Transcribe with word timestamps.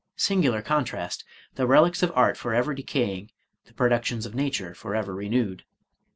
Singular 0.17 0.63
contrast! 0.63 1.23
The 1.53 1.67
relics 1.67 2.01
of 2.01 2.11
art 2.15 2.35
forever 2.35 2.73
decaying,— 2.73 3.29
the 3.67 3.73
productions 3.75 4.25
of 4.25 4.33
nature 4.33 4.73
forever 4.73 5.13
renewed. 5.13 5.63